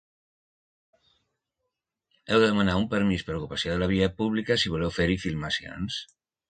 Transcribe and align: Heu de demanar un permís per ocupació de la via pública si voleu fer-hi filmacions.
Heu 2.29 2.43
de 2.45 2.49
demanar 2.53 2.81
un 2.81 2.91
permís 2.97 3.29
per 3.29 3.39
ocupació 3.39 3.77
de 3.77 3.81
la 3.85 3.93
via 3.95 4.13
pública 4.25 4.63
si 4.65 4.77
voleu 4.77 4.99
fer-hi 5.01 5.25
filmacions. 5.29 6.05